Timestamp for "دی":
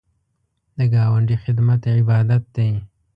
2.55-2.69